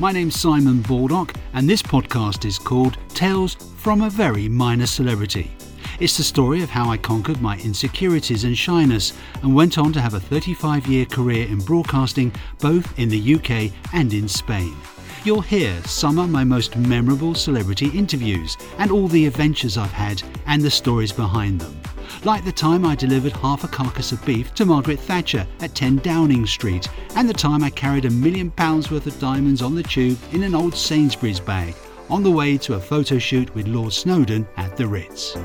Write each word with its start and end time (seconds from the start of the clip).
My 0.00 0.12
name's 0.12 0.38
Simon 0.38 0.80
Baldock, 0.82 1.34
and 1.54 1.68
this 1.68 1.82
podcast 1.82 2.44
is 2.44 2.56
called 2.56 2.96
Tales 3.08 3.54
from 3.78 4.02
a 4.02 4.08
Very 4.08 4.48
Minor 4.48 4.86
Celebrity. 4.86 5.50
It's 5.98 6.16
the 6.16 6.22
story 6.22 6.62
of 6.62 6.70
how 6.70 6.88
I 6.88 6.96
conquered 6.96 7.42
my 7.42 7.58
insecurities 7.58 8.44
and 8.44 8.56
shyness 8.56 9.12
and 9.42 9.52
went 9.52 9.76
on 9.76 9.92
to 9.94 10.00
have 10.00 10.14
a 10.14 10.20
35 10.20 10.86
year 10.86 11.04
career 11.04 11.48
in 11.48 11.58
broadcasting 11.58 12.32
both 12.60 12.96
in 12.96 13.08
the 13.08 13.34
UK 13.34 13.72
and 13.92 14.12
in 14.14 14.28
Spain. 14.28 14.76
You'll 15.24 15.40
hear 15.40 15.82
some 15.82 16.20
of 16.20 16.30
my 16.30 16.44
most 16.44 16.76
memorable 16.76 17.34
celebrity 17.34 17.88
interviews 17.88 18.56
and 18.78 18.92
all 18.92 19.08
the 19.08 19.26
adventures 19.26 19.76
I've 19.76 19.90
had 19.90 20.22
and 20.46 20.62
the 20.62 20.70
stories 20.70 21.10
behind 21.10 21.60
them. 21.60 21.77
Like 22.24 22.44
the 22.44 22.52
time 22.52 22.84
I 22.84 22.94
delivered 22.94 23.32
half 23.32 23.64
a 23.64 23.68
carcass 23.68 24.12
of 24.12 24.24
beef 24.26 24.52
to 24.54 24.66
Margaret 24.66 24.98
Thatcher 24.98 25.46
at 25.60 25.74
10 25.74 25.98
Downing 25.98 26.46
Street, 26.46 26.88
and 27.14 27.28
the 27.28 27.32
time 27.32 27.62
I 27.62 27.70
carried 27.70 28.04
a 28.04 28.10
million 28.10 28.50
pounds 28.50 28.90
worth 28.90 29.06
of 29.06 29.18
diamonds 29.20 29.62
on 29.62 29.74
the 29.74 29.82
tube 29.82 30.18
in 30.32 30.42
an 30.42 30.54
old 30.54 30.74
Sainsbury's 30.74 31.40
bag 31.40 31.74
on 32.10 32.22
the 32.22 32.30
way 32.30 32.58
to 32.58 32.74
a 32.74 32.80
photo 32.80 33.18
shoot 33.18 33.54
with 33.54 33.68
Lord 33.68 33.92
Snowdon 33.92 34.46
at 34.56 34.76
the 34.76 34.86
Ritz. 34.86 35.36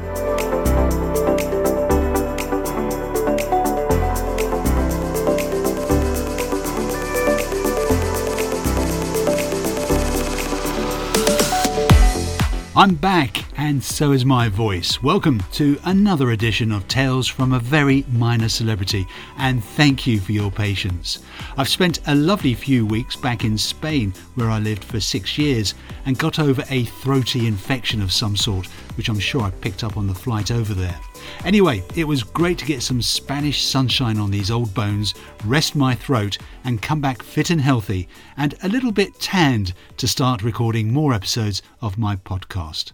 I'm 12.76 12.96
back, 12.96 13.43
and 13.64 13.82
so 13.82 14.12
is 14.12 14.26
my 14.26 14.50
voice. 14.50 15.02
Welcome 15.02 15.42
to 15.54 15.80
another 15.86 16.32
edition 16.32 16.70
of 16.74 16.86
Tales 16.90 17.30
from 17.30 17.54
a 17.54 17.60
Very 17.60 18.04
Minor 18.10 18.50
Celebrity, 18.50 19.08
and 19.38 19.64
thank 19.64 20.06
you 20.06 20.20
for 20.20 20.34
your 20.34 20.52
patience. 20.52 21.20
I've 21.56 21.70
spent 21.70 22.02
a 22.08 22.14
lovely 22.14 22.56
few 22.56 22.86
weeks 22.86 23.16
back 23.16 23.46
in 23.46 23.58
Spain, 23.58 24.14
where 24.36 24.50
I 24.50 24.60
lived 24.60 24.84
for 24.84 25.00
six 25.00 25.38
years, 25.38 25.76
and 26.06 26.18
got 26.18 26.40
over 26.40 26.66
a 26.70 26.84
throaty 26.84 27.48
infection 27.48 28.02
of 28.02 28.12
some 28.12 28.36
sort, 28.36 28.66
which 28.98 29.08
I'm 29.08 29.18
sure 29.18 29.44
I 29.44 29.50
picked 29.50 29.86
up 29.86 29.96
on 29.96 30.08
the 30.08 30.14
flight 30.14 30.52
over 30.52 30.74
there. 30.74 31.00
Anyway, 31.46 31.86
it 31.96 32.04
was 32.04 32.22
great 32.22 32.58
to 32.58 32.66
get 32.66 32.84
some 32.84 33.02
Spanish 33.02 33.64
sunshine 33.64 34.18
on 34.18 34.30
these 34.30 34.52
old 34.52 34.74
bones, 34.74 35.14
rest 35.46 35.74
my 35.74 35.96
throat, 35.96 36.38
and 36.66 36.82
come 36.82 37.00
back 37.00 37.24
fit 37.24 37.50
and 37.50 37.62
healthy, 37.62 38.10
and 38.36 38.56
a 38.62 38.68
little 38.68 38.92
bit 38.92 39.18
tanned 39.22 39.74
to 39.96 40.06
start 40.06 40.44
recording 40.44 40.92
more 40.92 41.14
episodes 41.14 41.62
of 41.80 41.98
my 41.98 42.18
podcast. 42.18 42.92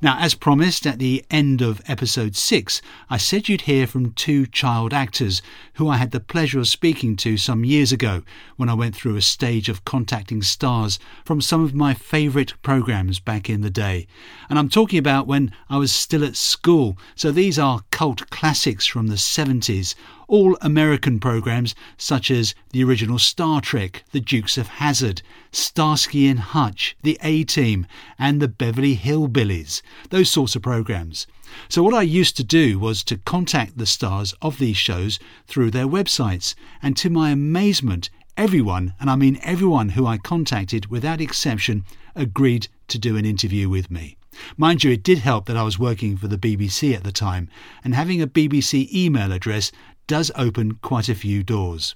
Now, 0.00 0.18
as 0.18 0.34
promised 0.34 0.86
at 0.86 0.98
the 0.98 1.24
end 1.30 1.62
of 1.62 1.82
episode 1.86 2.36
6, 2.36 2.82
I 3.10 3.16
said 3.16 3.48
you'd 3.48 3.62
hear 3.62 3.86
from 3.86 4.12
two 4.12 4.46
child 4.46 4.92
actors 4.92 5.42
who 5.74 5.88
I 5.88 5.96
had 5.96 6.10
the 6.10 6.20
pleasure 6.20 6.58
of 6.58 6.68
speaking 6.68 7.16
to 7.16 7.36
some 7.36 7.64
years 7.64 7.92
ago 7.92 8.22
when 8.56 8.68
I 8.68 8.74
went 8.74 8.94
through 8.96 9.16
a 9.16 9.22
stage 9.22 9.68
of 9.68 9.84
contacting 9.84 10.42
stars 10.42 10.98
from 11.24 11.40
some 11.40 11.62
of 11.62 11.74
my 11.74 11.94
favourite 11.94 12.54
programmes 12.62 13.20
back 13.20 13.48
in 13.48 13.60
the 13.60 13.70
day. 13.70 14.06
And 14.48 14.58
I'm 14.58 14.68
talking 14.68 14.98
about 14.98 15.26
when 15.26 15.52
I 15.68 15.78
was 15.78 15.92
still 15.92 16.24
at 16.24 16.36
school, 16.36 16.98
so 17.14 17.30
these 17.30 17.58
are 17.58 17.82
cult 17.90 18.28
classics 18.30 18.86
from 18.86 19.06
the 19.06 19.14
70s 19.14 19.94
all 20.28 20.56
American 20.60 21.18
programs 21.18 21.74
such 21.96 22.30
as 22.30 22.54
the 22.70 22.84
original 22.84 23.18
Star 23.18 23.60
Trek, 23.60 24.04
The 24.12 24.20
Dukes 24.20 24.56
of 24.56 24.68
Hazzard, 24.68 25.22
Starsky 25.50 26.28
and 26.28 26.38
Hutch, 26.38 26.96
The 27.02 27.18
A 27.22 27.44
Team, 27.44 27.86
and 28.18 28.40
the 28.40 28.48
Beverly 28.48 28.94
Hillbillies, 28.94 29.82
those 30.10 30.30
sorts 30.30 30.54
of 30.54 30.62
programs. 30.62 31.26
So, 31.68 31.82
what 31.82 31.94
I 31.94 32.02
used 32.02 32.36
to 32.36 32.44
do 32.44 32.78
was 32.78 33.02
to 33.04 33.16
contact 33.16 33.78
the 33.78 33.86
stars 33.86 34.34
of 34.42 34.58
these 34.58 34.76
shows 34.76 35.18
through 35.46 35.70
their 35.70 35.88
websites, 35.88 36.54
and 36.82 36.96
to 36.98 37.08
my 37.08 37.30
amazement, 37.30 38.10
everyone, 38.36 38.94
and 39.00 39.10
I 39.10 39.16
mean 39.16 39.40
everyone 39.42 39.90
who 39.90 40.06
I 40.06 40.18
contacted 40.18 40.86
without 40.86 41.20
exception, 41.20 41.84
agreed 42.14 42.68
to 42.88 42.98
do 42.98 43.16
an 43.16 43.24
interview 43.24 43.68
with 43.68 43.90
me. 43.90 44.16
Mind 44.56 44.84
you, 44.84 44.92
it 44.92 45.02
did 45.02 45.18
help 45.18 45.46
that 45.46 45.56
I 45.56 45.62
was 45.62 45.78
working 45.78 46.16
for 46.16 46.28
the 46.28 46.38
BBC 46.38 46.94
at 46.94 47.02
the 47.02 47.10
time, 47.10 47.48
and 47.82 47.94
having 47.94 48.22
a 48.22 48.26
BBC 48.26 48.92
email 48.94 49.32
address 49.32 49.72
does 50.08 50.32
open 50.34 50.72
quite 50.82 51.08
a 51.08 51.14
few 51.14 51.44
doors. 51.44 51.94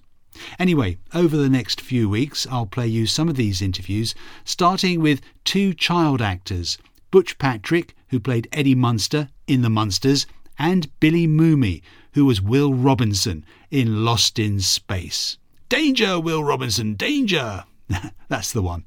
Anyway, 0.58 0.98
over 1.12 1.36
the 1.36 1.48
next 1.48 1.80
few 1.80 2.08
weeks, 2.08 2.46
I'll 2.50 2.66
play 2.66 2.86
you 2.86 3.06
some 3.06 3.28
of 3.28 3.34
these 3.34 3.60
interviews, 3.60 4.14
starting 4.44 5.00
with 5.00 5.20
two 5.44 5.74
child 5.74 6.22
actors 6.22 6.78
Butch 7.10 7.36
Patrick, 7.38 7.94
who 8.08 8.20
played 8.20 8.48
Eddie 8.52 8.74
Munster 8.74 9.28
in 9.46 9.62
The 9.62 9.68
Munsters, 9.68 10.26
and 10.58 10.88
Billy 11.00 11.26
Mumy, 11.26 11.82
who 12.12 12.24
was 12.24 12.40
Will 12.40 12.72
Robinson 12.72 13.44
in 13.70 14.04
Lost 14.04 14.38
in 14.38 14.60
Space. 14.60 15.36
Danger, 15.68 16.20
Will 16.20 16.44
Robinson, 16.44 16.94
danger! 16.94 17.64
That's 18.28 18.52
the 18.52 18.62
one. 18.62 18.84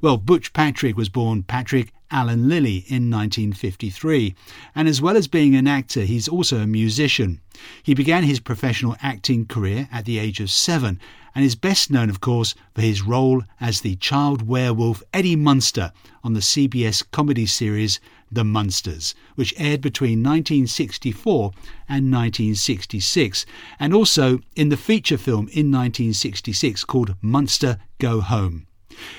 Well, 0.00 0.16
Butch 0.16 0.52
Patrick 0.52 0.96
was 0.96 1.08
born 1.08 1.42
Patrick 1.42 1.92
Allen 2.10 2.48
Lilly 2.48 2.84
in 2.88 3.10
1953, 3.10 4.34
and 4.74 4.88
as 4.88 5.02
well 5.02 5.16
as 5.16 5.28
being 5.28 5.54
an 5.54 5.66
actor, 5.66 6.02
he's 6.02 6.26
also 6.26 6.58
a 6.58 6.66
musician. 6.66 7.40
He 7.82 7.92
began 7.92 8.22
his 8.22 8.40
professional 8.40 8.96
acting 9.02 9.44
career 9.44 9.88
at 9.92 10.06
the 10.06 10.18
age 10.18 10.40
of 10.40 10.50
seven, 10.50 10.98
and 11.34 11.44
is 11.44 11.54
best 11.54 11.90
known, 11.90 12.08
of 12.08 12.20
course, 12.20 12.54
for 12.74 12.80
his 12.80 13.02
role 13.02 13.42
as 13.60 13.82
the 13.82 13.96
child 13.96 14.48
werewolf 14.48 15.02
Eddie 15.12 15.36
Munster 15.36 15.92
on 16.24 16.32
the 16.32 16.40
CBS 16.40 17.04
comedy 17.10 17.46
series 17.46 18.00
The 18.32 18.44
Munsters, 18.44 19.14
which 19.34 19.52
aired 19.58 19.80
between 19.82 20.22
1964 20.22 21.52
and 21.88 22.10
1966, 22.10 23.44
and 23.78 23.92
also 23.92 24.40
in 24.56 24.70
the 24.70 24.76
feature 24.76 25.18
film 25.18 25.48
in 25.48 25.70
1966 25.70 26.84
called 26.84 27.16
Munster 27.20 27.78
Go 27.98 28.20
Home. 28.20 28.67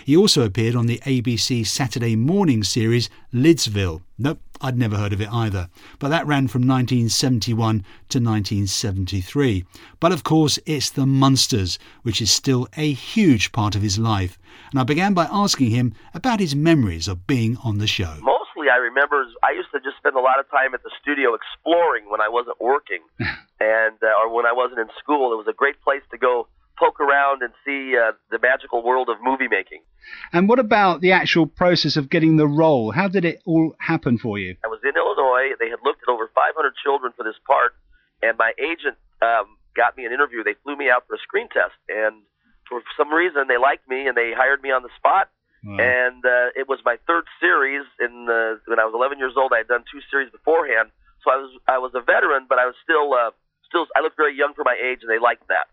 He 0.06 0.16
also 0.16 0.44
appeared 0.44 0.76
on 0.76 0.88
the 0.88 1.00
ABC 1.00 1.66
Saturday 1.66 2.16
morning 2.16 2.64
series 2.64 3.10
Lidsville. 3.34 4.02
Nope, 4.18 4.40
I'd 4.62 4.78
never 4.78 4.98
heard 4.98 5.14
of 5.14 5.22
it 5.22 5.32
either, 5.32 5.70
but 6.00 6.10
that 6.10 6.28
ran 6.28 6.48
from 6.48 6.68
1971 6.68 7.80
to 8.10 8.20
1973. 8.20 9.66
But 10.00 10.12
of 10.12 10.24
course, 10.24 10.60
it's 10.66 10.90
The 10.90 11.06
Munsters, 11.06 11.80
which 12.04 12.22
is 12.22 12.32
still 12.32 12.68
a 12.76 12.92
huge 12.92 13.52
part 13.52 13.76
of 13.76 13.82
his 13.82 13.98
life. 13.98 14.38
And 14.72 14.80
I 14.80 14.84
began 14.84 15.14
by 15.14 15.28
asking 15.32 15.70
him 15.70 15.94
about 16.14 16.40
his 16.40 16.56
memories 16.56 17.08
of 17.08 17.26
being 17.26 17.58
on 17.64 17.78
the 17.78 17.88
show. 17.88 18.16
Mostly, 18.22 18.68
I 18.72 18.78
remember 18.78 19.26
I 19.44 19.52
used 19.52 19.72
to 19.72 19.80
just 19.80 19.98
spend 19.98 20.16
a 20.16 20.20
lot 20.20 20.40
of 20.40 20.50
time 20.52 20.74
at 20.74 20.84
the 20.84 20.92
studio 21.02 21.34
exploring 21.34 22.10
when 22.10 22.20
I 22.20 22.28
wasn't 22.28 22.60
working, 22.60 23.00
and 23.20 23.98
uh, 24.04 24.22
or 24.22 24.34
when 24.34 24.46
I 24.46 24.52
wasn't 24.52 24.80
in 24.80 24.90
school. 25.00 25.32
It 25.34 25.38
was 25.38 25.48
a 25.48 25.54
great 25.54 25.82
place 25.82 26.04
to 26.12 26.18
go 26.18 26.48
poke 26.80 27.00
around 27.00 27.44
and 27.44 27.52
see 27.66 27.94
uh, 28.00 28.14
the 28.32 28.40
magical 28.40 28.82
world 28.82 29.10
of 29.10 29.18
movie 29.22 29.48
making. 29.50 29.84
And 30.32 30.48
what 30.48 30.60
about 30.60 31.02
the 31.02 31.12
actual 31.12 31.46
process 31.46 31.98
of 31.98 32.10
getting 32.10 32.38
the 32.38 32.48
role? 32.48 32.92
How 32.92 33.08
did 33.08 33.26
it 33.26 33.42
all 33.46 33.76
happen 33.80 34.18
for 34.18 34.40
you? 34.40 34.56
I 34.64 34.68
was 34.68 34.80
in 34.84 34.96
Illinois. 34.96 35.56
They 35.60 35.70
had 35.70 35.80
looked 35.84 36.02
at 36.08 36.10
over 36.10 36.32
500 36.34 36.74
children 36.82 37.12
for 37.16 37.24
this 37.24 37.36
part, 37.46 37.76
and 38.24 38.38
my 38.38 38.54
agent 38.58 38.98
um, 39.22 39.60
got 39.76 39.98
me 39.98 40.06
an 40.06 40.14
interview. 40.14 40.44
They 40.44 40.56
flew 40.64 40.78
me 40.78 40.90
out 40.90 41.04
for 41.06 41.16
a 41.16 41.20
screen 41.20 41.50
test, 41.50 41.76
and 41.90 42.24
for 42.70 42.82
some 42.96 43.12
reason 43.12 43.50
they 43.50 43.58
liked 43.58 43.90
me 43.90 44.08
and 44.08 44.16
they 44.16 44.32
hired 44.32 44.62
me 44.62 44.72
on 44.72 44.84
the 44.84 44.94
spot. 44.96 45.30
Wow. 45.66 45.76
And 45.76 46.24
uh, 46.24 46.56
it 46.56 46.70
was 46.70 46.80
my 46.86 46.96
third 47.04 47.26
series. 47.42 47.84
In 48.00 48.26
the, 48.26 48.64
when 48.66 48.80
I 48.80 48.86
was 48.88 48.96
11 48.96 49.20
years 49.20 49.36
old, 49.36 49.52
I 49.52 49.60
had 49.60 49.68
done 49.68 49.84
two 49.92 50.00
series 50.08 50.32
beforehand, 50.32 50.88
so 51.20 51.32
I 51.36 51.38
was 51.38 51.52
I 51.68 51.78
was 51.84 51.92
a 51.96 52.00
veteran, 52.00 52.48
but 52.48 52.60
I 52.60 52.66
was 52.66 52.76
still 52.80 53.12
uh, 53.12 53.36
still 53.70 53.88
I 53.96 54.02
looked 54.02 54.18
very 54.18 54.36
young 54.36 54.54
for 54.54 54.64
my 54.66 54.76
age, 54.76 55.00
and 55.02 55.10
they 55.10 55.20
liked 55.20 55.48
that. 55.48 55.72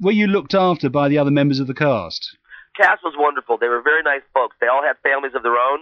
Were 0.00 0.12
you 0.12 0.26
looked 0.28 0.54
after 0.54 0.88
by 0.88 1.08
the 1.08 1.18
other 1.18 1.32
members 1.32 1.58
of 1.58 1.66
the 1.66 1.74
cast? 1.74 2.36
Cast 2.76 3.02
was 3.02 3.14
wonderful. 3.18 3.58
They 3.58 3.68
were 3.68 3.82
very 3.82 4.02
nice 4.02 4.22
folks. 4.32 4.56
They 4.60 4.68
all 4.68 4.82
had 4.82 4.96
families 5.02 5.34
of 5.34 5.42
their 5.42 5.58
own. 5.58 5.80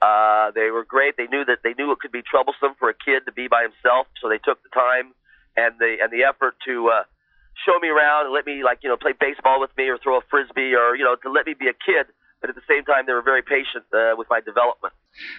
Uh, 0.00 0.52
they 0.54 0.70
were 0.70 0.84
great. 0.84 1.16
They 1.16 1.26
knew 1.26 1.44
that 1.44 1.64
they 1.64 1.74
knew 1.74 1.90
it 1.90 1.98
could 1.98 2.12
be 2.12 2.22
troublesome 2.22 2.78
for 2.78 2.88
a 2.88 2.94
kid 2.94 3.26
to 3.26 3.32
be 3.32 3.48
by 3.48 3.66
himself, 3.66 4.06
so 4.22 4.28
they 4.28 4.38
took 4.38 4.62
the 4.62 4.70
time 4.70 5.12
and 5.56 5.74
the 5.80 5.98
and 6.00 6.12
the 6.12 6.22
effort 6.22 6.54
to 6.66 6.88
uh, 6.94 7.02
show 7.66 7.78
me 7.80 7.88
around 7.88 8.26
and 8.26 8.34
let 8.34 8.46
me 8.46 8.62
like 8.62 8.78
you 8.82 8.88
know 8.88 8.96
play 8.96 9.12
baseball 9.18 9.58
with 9.58 9.74
me 9.76 9.88
or 9.88 9.98
throw 9.98 10.18
a 10.18 10.24
frisbee 10.30 10.74
or 10.74 10.94
you 10.94 11.02
know 11.02 11.16
to 11.18 11.30
let 11.30 11.46
me 11.46 11.54
be 11.58 11.66
a 11.66 11.74
kid 11.74 12.06
but 12.40 12.50
at 12.50 12.56
the 12.56 12.62
same 12.68 12.84
time, 12.84 13.04
they 13.06 13.12
were 13.12 13.22
very 13.22 13.42
patient 13.42 13.84
uh, 13.92 14.14
with 14.16 14.28
my 14.30 14.40
development. 14.40 14.94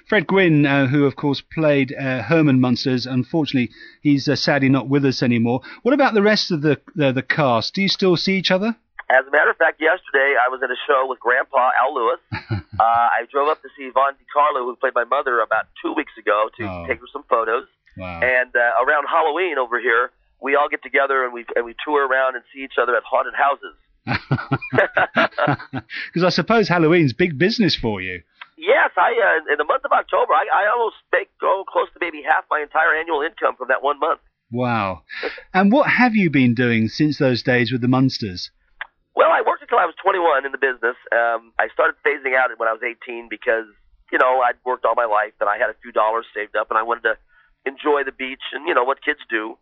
Fred 0.07 0.27
Gwynne, 0.27 0.65
uh, 0.65 0.87
who 0.87 1.05
of 1.05 1.15
course 1.15 1.41
played 1.41 1.93
uh, 1.93 2.23
Herman 2.23 2.59
Munsters, 2.59 3.05
unfortunately, 3.05 3.73
he's 4.01 4.27
uh, 4.27 4.35
sadly 4.35 4.69
not 4.69 4.89
with 4.89 5.05
us 5.05 5.23
anymore. 5.23 5.61
What 5.83 5.93
about 5.93 6.13
the 6.13 6.21
rest 6.21 6.51
of 6.51 6.61
the, 6.61 6.81
the, 6.95 7.11
the 7.11 7.23
cast? 7.23 7.73
Do 7.75 7.81
you 7.81 7.89
still 7.89 8.17
see 8.17 8.35
each 8.35 8.51
other? 8.51 8.75
As 9.09 9.25
a 9.25 9.31
matter 9.31 9.49
of 9.49 9.57
fact, 9.57 9.81
yesterday 9.81 10.37
I 10.37 10.49
was 10.53 10.61
at 10.61 10.69
a 10.69 10.77
show 10.85 11.07
with 11.09 11.19
Grandpa 11.19 11.71
Al 11.81 11.95
Lewis. 11.95 12.19
uh, 12.31 12.61
I 12.79 13.25
drove 13.31 13.49
up 13.49 13.61
to 13.63 13.69
see 13.75 13.89
Yvonne 13.89 14.13
De 14.13 14.25
Carlo, 14.31 14.65
who 14.65 14.75
played 14.75 14.93
my 14.93 15.05
mother, 15.05 15.41
about 15.41 15.65
two 15.81 15.93
weeks 15.93 16.13
ago 16.19 16.49
to 16.57 16.63
oh. 16.63 16.85
take 16.87 16.99
her 16.99 17.09
some 17.11 17.23
photos. 17.27 17.65
Wow. 17.97 18.21
And 18.21 18.53
uh, 18.55 18.85
around 18.85 19.07
Halloween 19.09 19.57
over 19.57 19.79
here, 19.79 20.11
we 20.41 20.55
all 20.55 20.69
get 20.69 20.83
together 20.83 21.25
and 21.25 21.33
we 21.33 21.45
and 21.55 21.65
we 21.65 21.75
tour 21.83 22.07
around 22.07 22.35
and 22.35 22.43
see 22.53 22.63
each 22.63 22.77
other 22.81 22.95
at 22.95 23.03
haunted 23.03 23.33
houses. 23.33 23.75
Because 26.13 26.23
I 26.25 26.29
suppose 26.29 26.67
Halloween's 26.67 27.13
big 27.13 27.37
business 27.37 27.75
for 27.75 28.01
you. 28.01 28.21
Yes, 28.57 28.91
I 28.97 29.15
uh, 29.15 29.51
in 29.53 29.57
the 29.57 29.63
month 29.63 29.85
of 29.85 29.91
October, 29.91 30.33
I, 30.33 30.45
I 30.53 30.69
almost 30.69 30.97
make 31.13 31.29
go 31.39 31.63
close 31.67 31.87
to 31.93 31.99
maybe 32.01 32.21
half 32.27 32.43
my 32.51 32.59
entire 32.59 32.93
annual 32.93 33.21
income 33.21 33.55
from 33.55 33.69
that 33.69 33.81
one 33.81 33.99
month. 33.99 34.19
Wow! 34.51 35.03
and 35.53 35.71
what 35.71 35.89
have 35.89 36.15
you 36.15 36.29
been 36.29 36.55
doing 36.55 36.89
since 36.89 37.17
those 37.17 37.41
days 37.41 37.71
with 37.71 37.81
the 37.81 37.87
Munsters? 37.87 38.51
Well, 39.15 39.31
I 39.31 39.41
worked 39.43 39.61
until 39.61 39.79
I 39.79 39.85
was 39.85 39.95
21 40.03 40.45
in 40.45 40.51
the 40.51 40.57
business. 40.57 40.95
Um, 41.11 41.51
I 41.59 41.67
started 41.73 41.95
phasing 42.07 42.39
out 42.39 42.51
it 42.51 42.59
when 42.59 42.69
I 42.69 42.73
was 42.73 42.79
18 42.79 43.27
because, 43.29 43.67
you 44.11 44.17
know, 44.17 44.39
I'd 44.39 44.55
worked 44.63 44.85
all 44.85 44.95
my 44.95 45.05
life 45.05 45.35
and 45.39 45.49
I 45.49 45.57
had 45.57 45.69
a 45.69 45.75
few 45.81 45.91
dollars 45.91 46.25
saved 46.33 46.55
up 46.55 46.71
and 46.71 46.77
I 46.77 46.83
wanted 46.83 47.03
to 47.03 47.15
enjoy 47.65 48.07
the 48.07 48.15
beach 48.15 48.43
and, 48.53 48.67
you 48.67 48.73
know, 48.73 48.83
what 48.83 49.03
kids 49.03 49.19
do. 49.29 49.57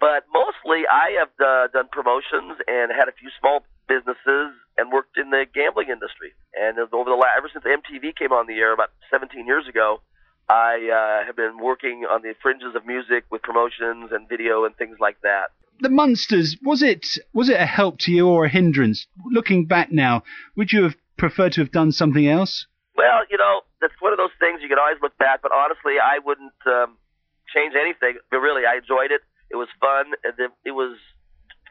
But 0.00 0.28
mostly 0.28 0.84
I 0.84 1.24
have 1.24 1.32
uh, 1.40 1.72
done 1.72 1.88
promotions 1.90 2.60
and 2.68 2.92
had 2.92 3.08
a 3.08 3.16
few 3.16 3.30
small 3.40 3.64
businesses 3.88 4.52
and 4.76 4.92
worked 4.92 5.16
in 5.18 5.30
the 5.30 5.44
gambling 5.52 5.88
industry. 5.88 6.32
And 6.54 6.78
over 6.78 7.10
the 7.10 7.16
last, 7.16 7.34
ever 7.36 7.50
since 7.52 7.64
MTV 7.64 8.14
came 8.16 8.32
on 8.32 8.46
the 8.46 8.54
air 8.54 8.72
about 8.72 8.90
17 9.10 9.46
years 9.46 9.66
ago, 9.68 10.00
I 10.48 10.88
uh, 10.88 11.26
have 11.26 11.36
been 11.36 11.58
working 11.60 12.06
on 12.08 12.22
the 12.22 12.34
fringes 12.40 12.74
of 12.74 12.86
music 12.86 13.24
with 13.30 13.42
promotions 13.42 14.10
and 14.12 14.28
video 14.28 14.64
and 14.64 14.74
things 14.76 14.96
like 15.00 15.20
that. 15.22 15.50
The 15.80 15.90
Munsters 15.90 16.56
was 16.64 16.82
it 16.82 17.06
was 17.32 17.48
it 17.48 17.60
a 17.60 17.66
help 17.66 17.98
to 18.00 18.12
you 18.12 18.26
or 18.26 18.46
a 18.46 18.48
hindrance? 18.48 19.06
Looking 19.30 19.66
back 19.66 19.92
now, 19.92 20.24
would 20.56 20.72
you 20.72 20.82
have 20.82 20.96
preferred 21.16 21.52
to 21.52 21.60
have 21.60 21.70
done 21.70 21.92
something 21.92 22.26
else? 22.26 22.66
Well, 22.96 23.22
you 23.30 23.38
know, 23.38 23.60
that's 23.80 23.94
one 24.00 24.12
of 24.12 24.18
those 24.18 24.34
things 24.40 24.60
you 24.62 24.68
can 24.68 24.78
always 24.78 24.98
look 25.02 25.16
back, 25.18 25.42
but 25.42 25.52
honestly, 25.52 25.94
I 26.02 26.18
wouldn't 26.18 26.58
um, 26.66 26.96
change 27.54 27.74
anything. 27.78 28.18
But 28.30 28.38
really, 28.38 28.62
I 28.66 28.76
enjoyed 28.78 29.12
it. 29.12 29.22
It 29.50 29.56
was 29.56 29.68
fun. 29.80 30.12
And 30.24 30.34
it 30.64 30.72
was 30.72 30.98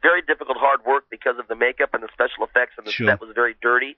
very 0.01 0.21
difficult, 0.21 0.57
hard 0.57 0.81
work 0.85 1.05
because 1.09 1.39
of 1.39 1.47
the 1.47 1.55
makeup 1.55 1.93
and 1.93 2.03
the 2.03 2.09
special 2.13 2.43
effects, 2.43 2.73
and 2.77 2.85
the 2.85 2.91
sure. 2.91 3.07
set 3.07 3.21
was 3.21 3.31
very 3.33 3.55
dirty. 3.61 3.97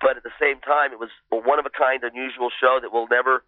But 0.00 0.16
at 0.16 0.22
the 0.22 0.34
same 0.40 0.60
time, 0.60 0.92
it 0.92 0.98
was 0.98 1.10
a 1.30 1.36
one 1.36 1.58
of 1.58 1.66
a 1.66 1.70
kind, 1.70 2.02
unusual 2.02 2.50
show 2.50 2.78
that 2.82 2.92
will 2.92 3.06
never 3.08 3.44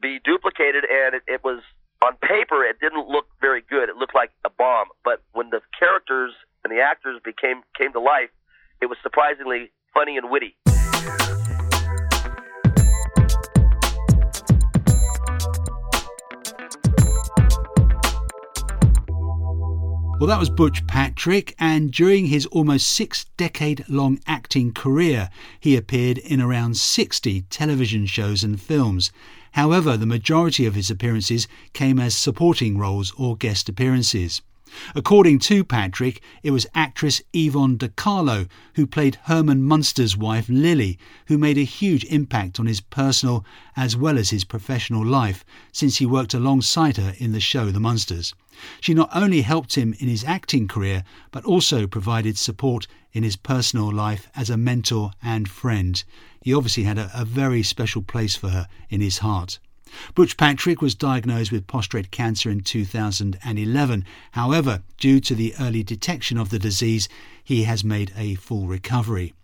be 0.00 0.18
duplicated, 0.24 0.84
and 0.84 1.14
it, 1.14 1.22
it 1.26 1.44
was 1.44 1.62
on 2.02 2.16
paper 2.16 2.64
it 2.64 2.80
didn't 2.80 3.08
look 3.08 3.26
very 3.40 3.62
good. 3.62 3.88
It 3.88 3.96
looked 3.96 4.14
like 4.14 4.30
a 4.44 4.50
bomb, 4.50 4.88
but 5.04 5.22
when 5.32 5.50
the 5.50 5.60
characters 5.78 6.32
and 6.64 6.72
the 6.72 6.82
actors 6.82 7.20
became 7.24 7.62
came 7.78 7.92
to 7.92 8.00
life, 8.00 8.30
it 8.80 8.86
was 8.86 8.98
surprisingly 9.02 9.70
funny 9.94 10.16
and 10.16 10.30
witty. 10.30 10.56
Well, 20.22 20.28
that 20.28 20.38
was 20.38 20.50
Butch 20.50 20.86
Patrick, 20.86 21.52
and 21.58 21.90
during 21.90 22.26
his 22.26 22.46
almost 22.46 22.86
six 22.86 23.26
decade 23.36 23.84
long 23.88 24.20
acting 24.24 24.72
career, 24.72 25.30
he 25.58 25.74
appeared 25.74 26.16
in 26.16 26.40
around 26.40 26.76
60 26.76 27.40
television 27.50 28.06
shows 28.06 28.44
and 28.44 28.60
films. 28.60 29.10
However, 29.54 29.96
the 29.96 30.06
majority 30.06 30.64
of 30.64 30.76
his 30.76 30.92
appearances 30.92 31.48
came 31.72 31.98
as 31.98 32.14
supporting 32.14 32.78
roles 32.78 33.12
or 33.18 33.36
guest 33.36 33.68
appearances. 33.68 34.42
According 34.94 35.38
to 35.40 35.64
Patrick, 35.64 36.22
it 36.42 36.50
was 36.50 36.66
actress 36.74 37.20
Yvonne 37.32 37.76
De 37.76 37.88
Carlo 37.88 38.46
who 38.74 38.86
played 38.86 39.18
Herman 39.24 39.62
Munster's 39.62 40.16
wife 40.16 40.48
Lily, 40.48 40.98
who 41.26 41.36
made 41.36 41.58
a 41.58 41.64
huge 41.64 42.04
impact 42.04 42.58
on 42.58 42.66
his 42.66 42.80
personal 42.80 43.44
as 43.76 43.96
well 43.96 44.16
as 44.16 44.30
his 44.30 44.44
professional 44.44 45.04
life 45.04 45.44
since 45.72 45.98
he 45.98 46.06
worked 46.06 46.34
alongside 46.34 46.96
her 46.96 47.14
in 47.18 47.32
the 47.32 47.40
show 47.40 47.70
The 47.70 47.80
Munsters. 47.80 48.34
She 48.80 48.94
not 48.94 49.10
only 49.14 49.42
helped 49.42 49.76
him 49.76 49.94
in 49.98 50.08
his 50.08 50.24
acting 50.24 50.68
career, 50.68 51.04
but 51.30 51.44
also 51.44 51.86
provided 51.86 52.38
support 52.38 52.86
in 53.12 53.22
his 53.22 53.36
personal 53.36 53.92
life 53.92 54.28
as 54.34 54.50
a 54.50 54.56
mentor 54.56 55.12
and 55.22 55.48
friend. 55.48 56.02
He 56.42 56.54
obviously 56.54 56.84
had 56.84 56.98
a, 56.98 57.10
a 57.14 57.24
very 57.24 57.62
special 57.62 58.02
place 58.02 58.36
for 58.36 58.50
her 58.50 58.68
in 58.90 59.00
his 59.00 59.18
heart. 59.18 59.58
Butch 60.14 60.36
Patrick 60.36 60.80
was 60.80 60.94
diagnosed 60.94 61.52
with 61.52 61.66
prostate 61.66 62.10
cancer 62.10 62.50
in 62.50 62.60
2011. 62.60 64.04
However, 64.32 64.82
due 64.98 65.20
to 65.20 65.34
the 65.34 65.54
early 65.60 65.82
detection 65.82 66.38
of 66.38 66.50
the 66.50 66.58
disease, 66.58 67.08
he 67.42 67.64
has 67.64 67.84
made 67.84 68.12
a 68.16 68.34
full 68.36 68.66
recovery. 68.66 69.34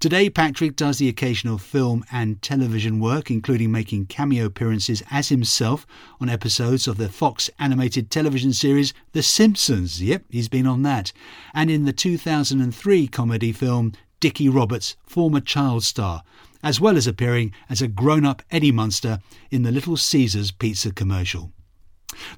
Today, 0.00 0.28
Patrick 0.28 0.76
does 0.76 0.98
the 0.98 1.08
occasional 1.08 1.58
film 1.58 2.04
and 2.10 2.42
television 2.42 2.98
work, 2.98 3.30
including 3.30 3.70
making 3.70 4.06
cameo 4.06 4.46
appearances 4.46 5.02
as 5.10 5.28
himself 5.28 5.86
on 6.20 6.28
episodes 6.28 6.88
of 6.88 6.96
the 6.96 7.08
Fox 7.08 7.48
animated 7.58 8.10
television 8.10 8.52
series 8.52 8.92
The 9.12 9.22
Simpsons. 9.22 10.02
Yep, 10.02 10.24
he's 10.30 10.48
been 10.48 10.66
on 10.66 10.82
that. 10.82 11.12
And 11.54 11.70
in 11.70 11.84
the 11.84 11.92
2003 11.92 13.06
comedy 13.08 13.52
film 13.52 13.92
Dickie 14.20 14.48
Roberts, 14.48 14.96
former 15.06 15.40
child 15.40 15.84
star 15.84 16.22
as 16.62 16.80
well 16.80 16.96
as 16.96 17.06
appearing 17.06 17.52
as 17.68 17.80
a 17.80 17.88
grown 17.88 18.24
up 18.24 18.42
Eddie 18.50 18.72
Munster 18.72 19.20
in 19.50 19.62
the 19.62 19.72
Little 19.72 19.96
Caesars 19.96 20.50
pizza 20.50 20.92
commercial. 20.92 21.52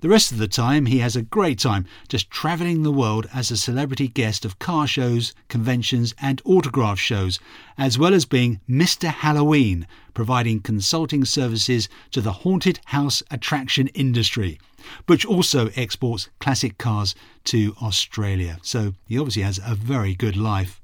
The 0.01 0.09
rest 0.09 0.31
of 0.31 0.39
the 0.39 0.49
time, 0.49 0.87
he 0.87 0.99
has 0.99 1.17
a 1.17 1.23
great 1.23 1.59
time 1.59 1.87
just 2.09 2.31
travelling 2.31 2.83
the 2.83 2.93
world 2.93 3.27
as 3.33 3.51
a 3.51 3.57
celebrity 3.57 4.09
guest 4.09 4.45
of 4.45 4.59
car 4.59 4.87
shows, 4.87 5.33
conventions, 5.49 6.15
and 6.21 6.43
autograph 6.45 6.99
shows, 6.99 7.39
as 7.79 7.99
well 7.99 8.13
as 8.13 8.27
being 8.27 8.61
Mr. 8.69 9.09
Halloween, 9.09 9.87
providing 10.13 10.61
consulting 10.61 11.25
services 11.25 11.89
to 12.11 12.21
the 12.21 12.33
haunted 12.33 12.81
house 12.87 13.23
attraction 13.31 13.87
industry. 13.89 14.59
which 15.07 15.27
also 15.27 15.69
exports 15.77 16.31
classic 16.41 16.79
cars 16.79 17.15
to 17.45 17.77
Australia, 17.83 18.59
so 18.63 18.95
he 19.07 19.19
obviously 19.19 19.43
has 19.43 19.61
a 19.63 19.75
very 19.75 20.15
good 20.15 20.39
life. 20.39 20.81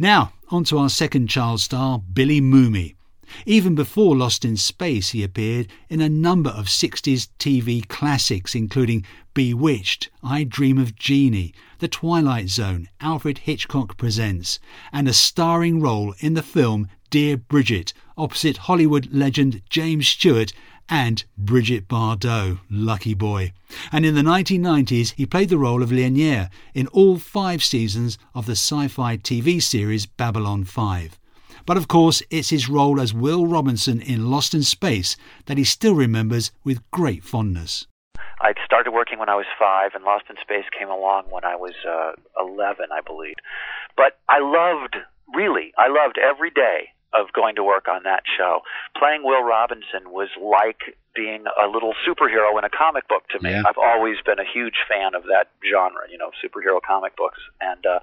Now, 0.00 0.32
on 0.50 0.62
to 0.64 0.78
our 0.78 0.88
second 0.88 1.26
child 1.26 1.60
star, 1.60 1.98
Billy 1.98 2.40
Mumy. 2.40 2.94
Even 3.44 3.74
before 3.74 4.16
Lost 4.16 4.44
in 4.44 4.56
Space, 4.56 5.10
he 5.10 5.24
appeared 5.24 5.66
in 5.88 6.00
a 6.00 6.08
number 6.08 6.50
of 6.50 6.66
60s 6.66 7.26
TV 7.40 7.86
classics, 7.88 8.54
including 8.54 9.04
Bewitched, 9.34 10.08
I 10.22 10.44
Dream 10.44 10.78
of 10.78 10.94
Jeannie, 10.94 11.52
The 11.80 11.88
Twilight 11.88 12.48
Zone, 12.48 12.88
Alfred 13.00 13.38
Hitchcock 13.38 13.96
Presents, 13.96 14.60
and 14.92 15.08
a 15.08 15.12
starring 15.12 15.80
role 15.80 16.14
in 16.20 16.34
the 16.34 16.44
film 16.44 16.86
Dear 17.10 17.36
Bridget, 17.36 17.92
opposite 18.16 18.56
Hollywood 18.56 19.08
legend 19.12 19.62
James 19.68 20.06
Stewart 20.06 20.52
and 20.88 21.24
Brigitte 21.36 21.88
Bardot, 21.88 22.58
lucky 22.70 23.14
boy. 23.14 23.52
And 23.92 24.06
in 24.06 24.14
the 24.14 24.22
1990s, 24.22 25.14
he 25.14 25.26
played 25.26 25.48
the 25.48 25.58
role 25.58 25.82
of 25.82 25.90
Lennier 25.90 26.48
in 26.74 26.86
all 26.88 27.18
five 27.18 27.62
seasons 27.62 28.18
of 28.34 28.46
the 28.46 28.52
sci 28.52 28.88
fi 28.88 29.16
TV 29.16 29.62
series 29.62 30.06
Babylon 30.06 30.64
5. 30.64 31.18
But 31.66 31.76
of 31.76 31.88
course, 31.88 32.22
it's 32.30 32.50
his 32.50 32.68
role 32.68 33.00
as 33.00 33.12
Will 33.12 33.46
Robinson 33.46 34.00
in 34.00 34.30
Lost 34.30 34.54
in 34.54 34.62
Space 34.62 35.16
that 35.46 35.58
he 35.58 35.64
still 35.64 35.94
remembers 35.94 36.50
with 36.64 36.90
great 36.90 37.24
fondness. 37.24 37.86
I'd 38.40 38.56
started 38.64 38.92
working 38.92 39.18
when 39.18 39.28
I 39.28 39.34
was 39.34 39.46
five, 39.58 39.90
and 39.94 40.04
Lost 40.04 40.24
in 40.30 40.36
Space 40.40 40.64
came 40.78 40.88
along 40.88 41.24
when 41.28 41.44
I 41.44 41.56
was 41.56 41.74
uh, 41.86 42.12
11, 42.40 42.86
I 42.92 43.00
believe. 43.00 43.34
But 43.96 44.18
I 44.28 44.38
loved, 44.38 44.96
really, 45.34 45.72
I 45.76 45.88
loved 45.88 46.18
every 46.18 46.50
day 46.50 46.92
of 47.14 47.32
going 47.32 47.56
to 47.56 47.64
work 47.64 47.88
on 47.88 48.02
that 48.04 48.22
show. 48.36 48.60
Playing 48.96 49.24
Will 49.24 49.42
Robinson 49.42 50.10
was 50.10 50.28
like 50.40 50.96
being 51.14 51.44
a 51.62 51.66
little 51.66 51.94
superhero 52.06 52.56
in 52.58 52.64
a 52.64 52.68
comic 52.70 53.08
book 53.08 53.26
to 53.30 53.42
me. 53.42 53.50
Yeah. 53.50 53.62
I've 53.66 53.78
always 53.78 54.16
been 54.24 54.38
a 54.38 54.44
huge 54.44 54.84
fan 54.88 55.14
of 55.14 55.24
that 55.24 55.48
genre, 55.68 56.02
you 56.10 56.18
know, 56.18 56.30
superhero 56.44 56.80
comic 56.80 57.16
books. 57.16 57.38
And 57.60 57.84
uh 57.86 58.00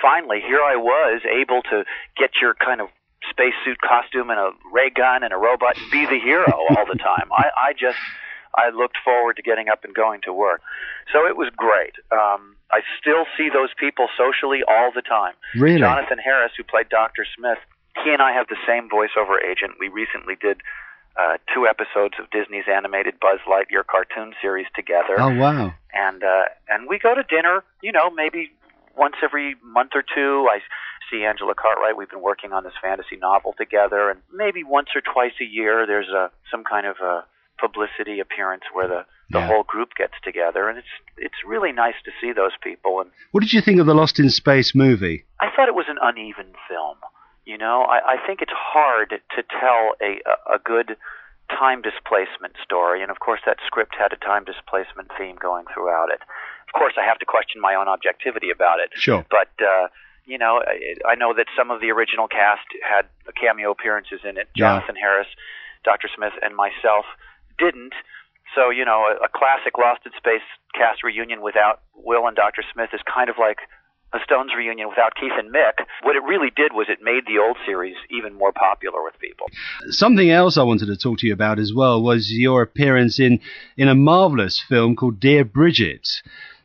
finally 0.00 0.40
here 0.40 0.60
I 0.60 0.76
was 0.76 1.22
able 1.24 1.62
to 1.70 1.84
get 2.16 2.30
your 2.40 2.54
kind 2.54 2.80
of 2.80 2.88
spacesuit 3.30 3.80
costume 3.80 4.30
and 4.30 4.38
a 4.40 4.50
ray 4.72 4.90
gun 4.90 5.22
and 5.22 5.32
a 5.32 5.36
robot 5.36 5.78
and 5.78 5.90
be 5.90 6.04
the 6.06 6.18
hero 6.18 6.50
all 6.70 6.84
the 6.86 6.98
time. 6.98 7.30
I 7.32 7.50
I 7.56 7.72
just 7.72 7.98
I 8.54 8.68
looked 8.70 8.98
forward 9.04 9.36
to 9.36 9.42
getting 9.42 9.68
up 9.68 9.84
and 9.84 9.94
going 9.94 10.20
to 10.24 10.32
work. 10.32 10.60
So 11.12 11.26
it 11.26 11.36
was 11.36 11.48
great. 11.56 11.94
Um 12.10 12.56
I 12.70 12.80
still 13.00 13.24
see 13.36 13.48
those 13.52 13.70
people 13.78 14.08
socially 14.16 14.62
all 14.66 14.90
the 14.94 15.02
time. 15.02 15.34
Really? 15.54 15.78
Jonathan 15.78 16.18
Harris, 16.18 16.52
who 16.56 16.64
played 16.64 16.88
Dr. 16.88 17.26
Smith, 17.36 17.58
he 18.04 18.12
and 18.12 18.22
I 18.22 18.32
have 18.32 18.48
the 18.48 18.56
same 18.66 18.88
voiceover 18.88 19.36
agent. 19.44 19.74
We 19.78 19.88
recently 19.88 20.36
did 20.40 20.60
uh, 21.16 21.36
two 21.52 21.66
episodes 21.66 22.14
of 22.18 22.30
Disney's 22.30 22.64
animated 22.72 23.20
Buzz 23.20 23.40
Lightyear 23.46 23.84
cartoon 23.84 24.32
series 24.40 24.66
together. 24.74 25.16
Oh 25.18 25.34
wow! 25.36 25.74
And 25.92 26.24
uh, 26.24 26.44
and 26.68 26.88
we 26.88 26.98
go 26.98 27.14
to 27.14 27.22
dinner. 27.22 27.64
You 27.82 27.92
know, 27.92 28.10
maybe 28.10 28.50
once 28.96 29.16
every 29.22 29.56
month 29.62 29.92
or 29.94 30.02
two. 30.02 30.48
I 30.50 30.60
see 31.10 31.24
Angela 31.24 31.54
Cartwright. 31.54 31.96
We've 31.96 32.10
been 32.10 32.22
working 32.22 32.52
on 32.52 32.64
this 32.64 32.72
fantasy 32.80 33.16
novel 33.20 33.54
together, 33.58 34.10
and 34.10 34.20
maybe 34.32 34.64
once 34.64 34.88
or 34.94 35.02
twice 35.02 35.36
a 35.40 35.44
year 35.44 35.86
there's 35.86 36.08
a 36.08 36.30
some 36.50 36.64
kind 36.64 36.86
of 36.86 36.96
a 37.02 37.24
publicity 37.60 38.18
appearance 38.18 38.64
where 38.72 38.88
the 38.88 39.04
the 39.30 39.38
yeah. 39.38 39.46
whole 39.46 39.62
group 39.62 39.90
gets 39.96 40.14
together, 40.24 40.68
and 40.68 40.78
it's 40.78 40.94
it's 41.16 41.40
really 41.46 41.72
nice 41.72 41.94
to 42.04 42.10
see 42.20 42.32
those 42.32 42.52
people. 42.62 43.00
And 43.00 43.10
what 43.32 43.40
did 43.40 43.52
you 43.52 43.60
think 43.60 43.80
of 43.80 43.86
the 43.86 43.94
Lost 43.94 44.18
in 44.18 44.30
Space 44.30 44.74
movie? 44.74 45.24
I 45.40 45.48
thought 45.54 45.68
it 45.68 45.74
was 45.74 45.86
an 45.88 45.98
uneven 46.00 46.52
film. 46.68 46.96
You 47.44 47.58
know, 47.58 47.82
I, 47.82 48.14
I 48.14 48.26
think 48.26 48.40
it's 48.40 48.54
hard 48.54 49.10
to 49.10 49.42
tell 49.42 49.94
a 50.00 50.20
a 50.46 50.58
good 50.58 50.96
time 51.50 51.82
displacement 51.82 52.54
story, 52.62 53.02
and 53.02 53.10
of 53.10 53.18
course 53.20 53.40
that 53.46 53.58
script 53.66 53.94
had 53.98 54.12
a 54.12 54.16
time 54.16 54.44
displacement 54.44 55.10
theme 55.18 55.36
going 55.36 55.66
throughout 55.72 56.10
it. 56.10 56.20
Of 56.22 56.72
course, 56.78 56.94
I 56.96 57.04
have 57.04 57.18
to 57.18 57.26
question 57.26 57.60
my 57.60 57.74
own 57.74 57.88
objectivity 57.88 58.50
about 58.50 58.78
it. 58.80 58.90
Sure. 58.94 59.26
But 59.30 59.50
uh, 59.60 59.88
you 60.24 60.38
know, 60.38 60.62
I, 60.64 61.12
I 61.12 61.14
know 61.14 61.34
that 61.34 61.46
some 61.56 61.70
of 61.70 61.80
the 61.80 61.90
original 61.90 62.28
cast 62.28 62.66
had 62.82 63.06
cameo 63.34 63.72
appearances 63.72 64.20
in 64.24 64.38
it. 64.38 64.48
Jonathan 64.56 64.94
yeah. 64.96 65.02
Harris, 65.02 65.28
Dr. 65.84 66.08
Smith, 66.14 66.32
and 66.42 66.54
myself 66.56 67.04
didn't. 67.58 67.94
So 68.54 68.70
you 68.70 68.84
know, 68.84 69.10
a, 69.10 69.26
a 69.26 69.28
classic 69.28 69.78
Lost 69.78 70.06
in 70.06 70.12
Space 70.16 70.46
cast 70.74 71.02
reunion 71.02 71.42
without 71.42 71.82
Will 71.94 72.26
and 72.26 72.36
Dr. 72.36 72.62
Smith 72.72 72.90
is 72.92 73.00
kind 73.02 73.28
of 73.28 73.36
like 73.38 73.58
a 74.12 74.18
Stones 74.24 74.52
reunion 74.56 74.88
without 74.88 75.14
Keith 75.14 75.32
and 75.38 75.52
Mick. 75.52 75.84
What 76.02 76.16
it 76.16 76.22
really 76.22 76.50
did 76.54 76.72
was 76.72 76.86
it 76.88 76.98
made 77.02 77.24
the 77.26 77.38
old 77.38 77.56
series 77.64 77.96
even 78.10 78.34
more 78.34 78.52
popular 78.52 79.02
with 79.02 79.18
people. 79.18 79.46
Something 79.88 80.30
else 80.30 80.56
I 80.56 80.62
wanted 80.62 80.86
to 80.86 80.96
talk 80.96 81.18
to 81.18 81.26
you 81.26 81.32
about 81.32 81.58
as 81.58 81.72
well 81.74 82.02
was 82.02 82.30
your 82.30 82.62
appearance 82.62 83.18
in 83.18 83.40
in 83.76 83.88
a 83.88 83.94
marvelous 83.94 84.60
film 84.60 84.96
called 84.96 85.20
Dear 85.20 85.44
Bridget, 85.44 86.08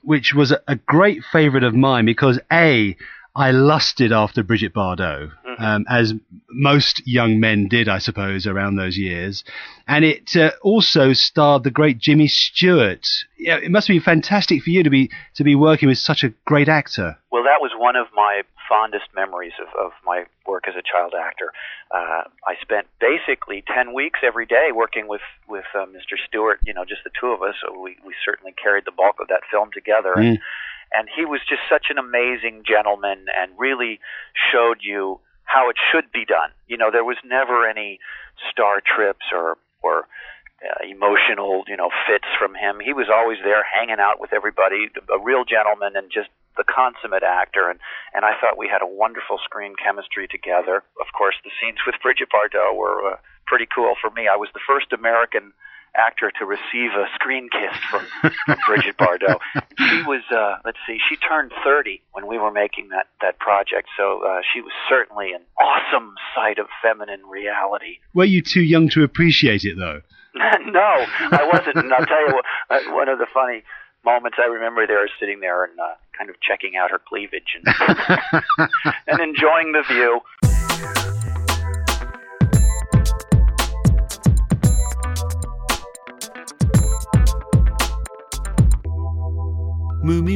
which 0.02 0.34
was 0.34 0.52
a, 0.52 0.76
great 0.76 1.24
favorite 1.32 1.64
of 1.64 1.74
mine 1.74 2.06
because 2.06 2.40
a 2.52 2.96
I 3.36 3.52
lusted 3.52 4.12
after 4.12 4.44
Bridget 4.44 4.74
Bardot. 4.74 5.32
Um, 5.58 5.86
as 5.90 6.14
most 6.50 7.06
young 7.06 7.40
men 7.40 7.68
did, 7.68 7.90
I 7.90 7.98
suppose, 8.00 8.48
around 8.48 8.76
those 8.76 8.98
years. 8.98 9.44
And 9.88 10.06
it 10.06 10.36
uh, 10.36 10.52
also 10.62 11.14
starred 11.14 11.64
the 11.64 11.72
great 11.72 11.98
Jimmy 11.98 12.28
Stewart. 12.28 13.06
Yeah, 13.38 13.58
it 13.58 13.72
must 13.72 13.88
be 13.88 14.00
fantastic 14.00 14.64
for 14.64 14.70
you 14.70 14.84
to 14.84 14.90
be 14.90 15.12
to 15.36 15.44
be 15.44 15.56
working 15.56 15.90
with 15.90 15.98
such 15.98 16.24
a 16.24 16.34
great 16.46 16.70
actor. 16.70 17.18
Well, 17.32 17.44
that 17.44 17.62
was 17.62 17.72
one 17.78 17.96
of 17.96 18.08
my 18.14 18.44
fondest 18.68 19.08
memories 19.16 19.54
of, 19.62 19.68
of 19.80 19.92
my 20.06 20.26
work 20.46 20.66
as 20.68 20.76
a 20.76 20.82
child 20.82 21.14
actor. 21.18 21.54
Uh, 21.90 22.24
I 22.46 22.56
spent 22.62 22.88
basically 23.00 23.64
ten 23.74 23.94
weeks 23.94 24.20
every 24.24 24.46
day 24.46 24.70
working 24.74 25.08
with 25.08 25.22
with 25.48 25.66
uh, 25.74 25.86
Mr. 25.86 26.18
Stewart. 26.28 26.60
You 26.66 26.74
know, 26.74 26.86
just 26.86 27.04
the 27.04 27.12
two 27.20 27.28
of 27.28 27.42
us. 27.42 27.56
So 27.62 27.80
we 27.80 27.98
we 28.06 28.14
certainly 28.26 28.54
carried 28.62 28.86
the 28.86 28.92
bulk 28.92 29.18
of 29.22 29.28
that 29.30 29.42
film 29.50 29.70
together. 29.74 30.14
Mm. 30.16 30.28
And, 30.28 30.40
and 30.94 31.10
he 31.14 31.26
was 31.26 31.42
just 31.48 31.62
such 31.70 31.88
an 31.90 31.98
amazing 31.98 32.64
gentleman 32.66 33.26
and 33.36 33.52
really 33.58 34.00
showed 34.52 34.78
you 34.82 35.20
how 35.48 35.70
it 35.70 35.78
should 35.92 36.12
be 36.12 36.26
done. 36.26 36.52
You 36.68 36.78
know, 36.78 36.92
there 36.92 37.04
was 37.08 37.18
never 37.26 37.68
any 37.68 38.00
star 38.52 38.84
trips 38.84 39.26
or 39.34 39.58
or 39.82 40.08
uh, 40.60 40.84
emotional, 40.90 41.64
you 41.68 41.78
know, 41.78 41.90
fits 42.06 42.28
from 42.38 42.54
him. 42.54 42.82
He 42.84 42.94
was 42.94 43.08
always 43.14 43.38
there 43.44 43.64
hanging 43.64 44.02
out 44.02 44.20
with 44.20 44.34
everybody, 44.34 44.90
a 45.10 45.20
real 45.22 45.46
gentleman 45.46 45.96
and 45.96 46.12
just 46.12 46.30
the 46.58 46.66
consummate 46.66 47.22
actor 47.22 47.70
and 47.70 47.80
and 48.14 48.26
I 48.26 48.34
thought 48.42 48.58
we 48.58 48.68
had 48.68 48.82
a 48.82 48.90
wonderful 48.90 49.38
screen 49.44 49.74
chemistry 49.78 50.28
together. 50.28 50.84
Of 51.00 51.10
course, 51.14 51.36
the 51.44 51.54
scenes 51.62 51.78
with 51.86 51.96
Brigitte 52.02 52.30
Bardot 52.34 52.76
were 52.76 53.14
uh, 53.14 53.18
pretty 53.46 53.68
cool 53.70 53.94
for 54.02 54.10
me. 54.12 54.28
I 54.28 54.36
was 54.36 54.50
the 54.54 54.66
first 54.68 54.92
American 54.92 55.54
actor 55.96 56.32
to 56.40 56.46
receive 56.46 56.92
a 56.92 57.06
screen 57.16 57.50
kiss 57.52 57.78
from, 57.90 58.06
from 58.46 58.58
Brigitte 58.68 58.98
Bardot. 58.98 59.40
She 59.78 60.02
was, 60.04 60.24
uh, 60.36 60.56
let's 60.66 60.78
see, 60.88 60.98
she 61.08 61.16
turned 61.18 61.52
30 61.64 62.02
when 62.12 62.26
we 62.26 62.40
were 62.40 62.52
making 62.52 62.90
that, 62.90 63.08
that 63.22 63.38
project, 63.38 63.88
so 63.96 64.26
uh, 64.26 64.42
she 64.52 64.60
was 64.60 64.72
certainly 64.90 65.34
an 65.34 65.42
awesome 65.62 66.16
sight 66.36 66.58
of 66.58 66.66
feminine 66.82 67.22
reality. 67.30 68.00
Were 68.16 68.26
you 68.26 68.42
too 68.42 68.62
young 68.62 68.90
to 68.90 69.04
appreciate 69.04 69.64
it, 69.66 69.78
though? 69.78 70.02
no, 70.66 71.06
I 71.32 71.50
wasn't. 71.52 71.78
And 71.78 71.94
I'll 71.94 72.06
tell 72.06 72.28
you 72.28 72.34
what, 72.34 72.46
uh, 72.70 72.92
one 72.94 73.08
of 73.08 73.20
the 73.20 73.28
funny 73.34 73.64
moments 74.04 74.38
I 74.42 74.48
remember 74.48 74.88
there 74.88 75.08
sitting 75.20 75.40
there 75.42 75.66
and 75.66 75.80
uh, 75.80 75.94
kind 76.18 76.30
of 76.30 76.36
checking 76.42 76.76
out 76.76 76.92
her 76.92 77.02
cleavage 77.08 77.56
and, 77.56 77.68
and 79.08 79.20
enjoying 79.20 79.74
the 79.74 79.84
view. 79.88 80.22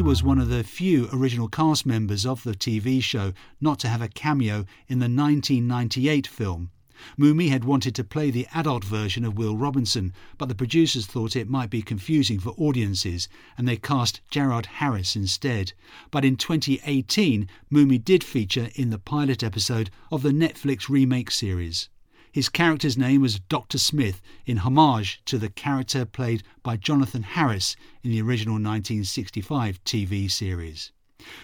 Was 0.02 0.24
one 0.24 0.40
of 0.40 0.50
the 0.50 0.64
few 0.64 1.08
original 1.14 1.48
cast 1.48 1.86
members 1.86 2.26
of 2.26 2.44
the 2.44 2.56
TV 2.56 3.04
show 3.04 3.34
not 3.62 3.78
to 3.80 3.88
have 3.88 4.02
a 4.02 4.08
cameo 4.08 4.66
in 4.88 4.98
the 4.98 5.04
1998 5.04 6.26
film. 6.26 6.72
Mumy 7.20 7.50
had 7.50 7.64
wanted 7.64 7.94
to 7.96 8.04
play 8.04 8.32
the 8.32 8.48
adult 8.54 8.84
version 8.84 9.24
of 9.24 9.38
Will 9.38 9.56
Robinson, 9.56 10.12
but 10.40 10.50
the 10.50 10.56
producers 10.56 11.06
thought 11.06 11.36
it 11.36 11.48
might 11.48 11.70
be 11.70 11.84
confusing 11.84 12.40
for 12.40 12.56
audiences 12.58 13.30
and 13.58 13.68
they 13.68 13.78
cast 13.78 14.22
Jared 14.32 14.66
Harris 14.66 15.16
instead. 15.16 15.74
But 16.10 16.26
in 16.26 16.36
2018, 16.36 17.48
Mumy 17.72 18.04
did 18.04 18.24
feature 18.24 18.70
in 18.74 18.90
the 18.90 19.00
pilot 19.00 19.44
episode 19.44 19.92
of 20.12 20.24
the 20.24 20.32
Netflix 20.32 20.90
remake 20.90 21.30
series. 21.30 21.90
His 22.34 22.48
character's 22.48 22.98
name 22.98 23.20
was 23.20 23.42
Dr. 23.42 23.78
Smith, 23.78 24.22
in 24.46 24.60
homage 24.60 25.22
to 25.26 25.38
the 25.38 25.50
character 25.50 26.06
played 26.06 26.44
by 26.64 26.78
Jonathan 26.78 27.24
Harris 27.24 27.76
in 28.04 28.12
the 28.12 28.22
original 28.22 28.54
1965 28.54 29.84
TV 29.84 30.32
series. 30.32 30.94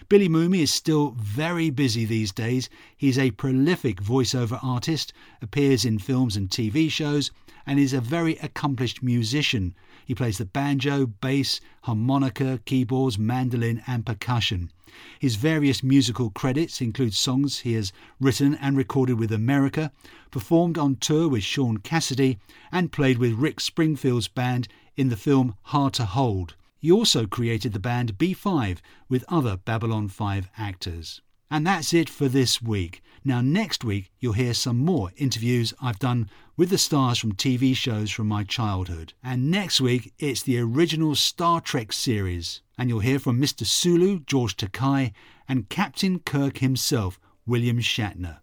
Billy 0.08 0.30
Mumy 0.30 0.62
is 0.62 0.72
still 0.72 1.12
very 1.20 1.70
busy 1.70 2.06
these 2.06 2.32
days. 2.32 2.70
He's 2.96 3.20
a 3.20 3.32
prolific 3.32 4.02
voiceover 4.02 4.64
artist, 4.64 5.12
appears 5.42 5.84
in 5.84 6.00
films 6.00 6.38
and 6.38 6.50
TV 6.50 6.90
shows, 6.90 7.32
and 7.66 7.78
is 7.78 7.92
a 7.92 8.00
very 8.00 8.38
accomplished 8.38 9.04
musician. 9.04 9.76
He 10.08 10.16
plays 10.16 10.38
the 10.38 10.46
banjo, 10.46 11.06
bass, 11.06 11.60
harmonica, 11.82 12.62
keyboards, 12.64 13.20
mandolin, 13.20 13.84
and 13.86 14.06
percussion. 14.06 14.72
His 15.20 15.36
various 15.36 15.84
musical 15.84 16.30
credits 16.30 16.80
include 16.80 17.14
songs 17.14 17.60
he 17.60 17.74
has 17.74 17.92
written 18.18 18.56
and 18.56 18.78
recorded 18.78 19.20
with 19.20 19.34
America, 19.34 19.92
performed 20.32 20.78
on 20.78 20.96
tour 20.96 21.28
with 21.28 21.44
Shaun 21.44 21.80
Cassidy, 21.80 22.40
and 22.72 22.94
played 22.94 23.18
with 23.18 23.34
Rick 23.34 23.60
Springfield's 23.60 24.30
band 24.30 24.70
in 24.96 25.10
the 25.10 25.18
film 25.18 25.56
Hard 25.64 25.96
to 25.96 26.06
Hold. 26.06 26.56
He 26.80 26.90
also 26.90 27.28
created 27.28 27.74
the 27.74 27.78
band 27.78 28.18
B5 28.18 28.78
with 29.10 29.26
other 29.28 29.58
Babylon 29.58 30.08
5 30.08 30.50
actors. 30.58 31.22
And 31.50 31.66
that's 31.66 31.94
it 31.94 32.10
for 32.10 32.28
this 32.28 32.62
week. 32.62 33.02
Now, 33.24 33.42
next 33.42 33.84
week, 33.84 34.12
you'll 34.20 34.34
hear 34.34 34.54
some 34.54 34.78
more 34.78 35.12
interviews 35.18 35.74
I've 35.82 36.00
done 36.00 36.30
with 36.56 36.70
the 36.70 36.78
stars 36.78 37.20
from 37.20 37.34
TV 37.34 37.76
shows 37.76 38.12
from 38.12 38.28
my 38.28 38.44
childhood. 38.44 39.14
And 39.24 39.52
next 39.52 39.80
week, 39.80 40.14
it's 40.20 40.44
the 40.44 40.60
original 40.60 41.16
Star 41.16 41.62
Trek 41.62 41.94
series. 41.94 42.62
And 42.78 42.90
you'll 42.90 43.00
hear 43.00 43.20
from 43.20 43.42
Mr. 43.42 43.66
Sulu, 43.66 44.20
George 44.20 44.58
Takei, 44.58 45.14
and 45.48 45.70
Captain 45.70 46.20
Kirk 46.20 46.58
himself, 46.58 47.20
William 47.46 47.80
Shatner. 47.80 48.40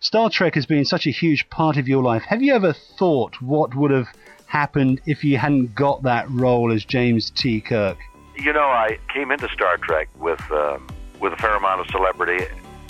Star 0.00 0.28
Trek 0.28 0.54
has 0.54 0.66
been 0.66 0.84
such 0.84 1.06
a 1.06 1.10
huge 1.10 1.48
part 1.50 1.76
of 1.76 1.88
your 1.88 2.02
life. 2.02 2.22
Have 2.22 2.42
you 2.42 2.54
ever 2.54 2.72
thought 2.72 3.40
what 3.40 3.74
would 3.74 3.90
have 3.90 4.08
happened 4.46 5.00
if 5.06 5.24
you 5.24 5.38
hadn't 5.38 5.74
got 5.74 6.02
that 6.02 6.28
role 6.30 6.72
as 6.72 6.84
James 6.84 7.30
T. 7.30 7.60
Kirk? 7.60 7.98
You 8.36 8.52
know, 8.52 8.60
I 8.60 8.98
came 9.12 9.30
into 9.30 9.48
Star 9.48 9.76
Trek 9.78 10.08
with. 10.18 10.40
Um 10.50 10.86
with 11.20 11.32
a 11.32 11.36
fair 11.36 11.54
amount 11.54 11.80
of 11.80 11.86
celebrity, 11.88 12.46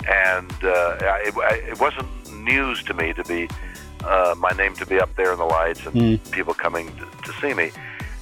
and 0.09 0.51
uh, 0.63 0.97
it, 1.23 1.33
it 1.69 1.79
wasn't 1.79 2.07
news 2.33 2.83
to 2.83 2.93
me 2.93 3.13
to 3.13 3.23
be 3.25 3.47
uh, 4.03 4.33
my 4.37 4.49
name 4.51 4.73
to 4.75 4.85
be 4.85 4.99
up 4.99 5.13
there 5.15 5.31
in 5.31 5.37
the 5.37 5.45
lights 5.45 5.85
and 5.85 5.93
mm. 5.95 6.31
people 6.31 6.53
coming 6.53 6.87
to, 6.97 7.05
to 7.23 7.39
see 7.39 7.53
me. 7.53 7.71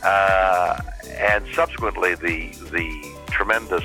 Uh, 0.04 0.80
and 1.18 1.46
subsequently, 1.54 2.16
the 2.16 2.50
the 2.72 2.90
tremendous 3.28 3.84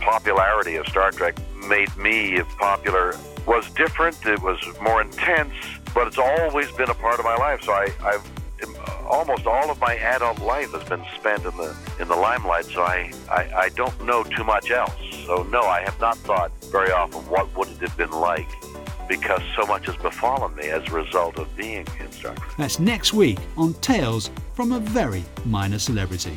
popularity 0.00 0.76
of 0.76 0.86
Star 0.86 1.10
Trek 1.10 1.36
made 1.68 1.94
me 1.96 2.40
popular. 2.58 3.16
Was 3.46 3.70
different. 3.70 4.26
It 4.26 4.42
was 4.42 4.60
more 4.78 5.00
intense, 5.00 5.54
but 5.94 6.06
it's 6.06 6.18
always 6.18 6.70
been 6.72 6.90
a 6.90 6.94
part 6.94 7.18
of 7.18 7.24
my 7.24 7.34
life. 7.36 7.62
So 7.62 7.72
I, 7.72 7.88
I've 8.04 8.37
almost 9.08 9.46
all 9.46 9.70
of 9.70 9.80
my 9.80 9.94
adult 9.96 10.38
life 10.40 10.72
has 10.72 10.88
been 10.88 11.04
spent 11.16 11.44
in 11.44 11.56
the 11.56 11.74
in 11.98 12.08
the 12.08 12.16
limelight, 12.16 12.66
so 12.66 12.82
I, 12.82 13.12
I, 13.30 13.50
I 13.56 13.68
don't 13.70 14.04
know 14.04 14.22
too 14.22 14.44
much 14.44 14.70
else. 14.70 14.92
So 15.26 15.42
no, 15.44 15.62
I 15.62 15.80
have 15.82 15.98
not 16.00 16.16
thought 16.18 16.52
very 16.66 16.90
often 16.90 17.20
what 17.28 17.54
would 17.56 17.68
it 17.68 17.78
have 17.78 17.96
been 17.96 18.10
like 18.10 18.48
because 19.08 19.40
so 19.56 19.66
much 19.66 19.86
has 19.86 19.96
befallen 19.96 20.54
me 20.54 20.68
as 20.68 20.86
a 20.88 20.92
result 20.92 21.38
of 21.38 21.54
being 21.56 21.86
in 21.98 22.12
Star 22.12 22.34
Trek. 22.34 22.56
That's 22.58 22.78
next 22.78 23.14
week 23.14 23.38
on 23.56 23.72
Tales 23.74 24.30
from 24.52 24.72
a 24.72 24.80
Very 24.80 25.24
Minor 25.46 25.78
Celebrity. 25.78 26.36